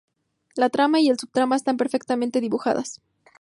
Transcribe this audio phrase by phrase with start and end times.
[0.55, 3.03] La trama y subtrama están perfectamente dibujadas.